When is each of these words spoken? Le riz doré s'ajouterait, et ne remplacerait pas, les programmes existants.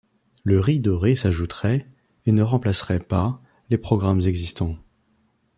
Le 0.43 0.59
riz 0.59 0.79
doré 0.79 1.13
s'ajouterait, 1.13 1.87
et 2.25 2.31
ne 2.31 2.41
remplacerait 2.41 3.01
pas, 3.01 3.39
les 3.69 3.77
programmes 3.77 4.21
existants. 4.21 4.79